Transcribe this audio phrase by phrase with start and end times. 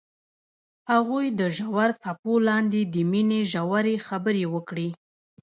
[0.91, 4.89] هغوی د ژور څپو لاندې د مینې ژورې خبرې وکړې.